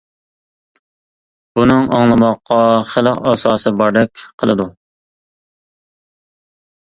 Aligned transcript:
بۇنىڭ 1.57 1.83
ئاڭلىماققا 1.97 2.57
خېلى 2.91 3.13
ئاساسى 3.31 3.73
باردەك 3.81 4.23
قىلىدۇ. 4.45 4.67